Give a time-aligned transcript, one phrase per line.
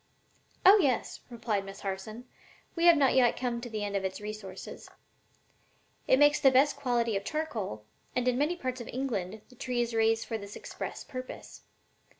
[0.65, 2.27] "Oh yes," replied Miss Harson;
[2.75, 4.89] "we have not yet come to the end of its resources.
[6.07, 7.85] It makes the best quality of charcoal,
[8.15, 11.61] and in many parts of England the tree is raised for this express purpose.